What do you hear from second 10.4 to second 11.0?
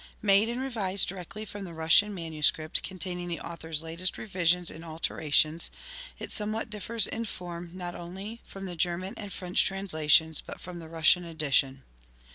but from the